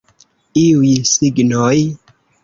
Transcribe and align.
Iuj 0.61 0.93
signoj? 1.09 1.75